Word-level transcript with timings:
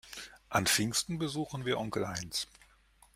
An 0.49 0.65
Pfingsten 0.65 1.19
besuchen 1.19 1.63
wir 1.63 1.77
Onkel 1.79 2.07
Heinz. 2.07 2.47